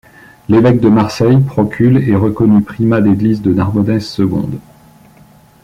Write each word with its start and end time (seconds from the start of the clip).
L'évêque 0.49 0.79
de 0.79 0.89
Marseille, 0.89 1.37
Procule, 1.45 2.09
est 2.09 2.15
reconnu 2.15 2.63
primat 2.63 3.01
d'églises 3.01 3.43
de 3.43 3.53
Narbonnaise 3.53 4.07
seconde. 4.07 4.57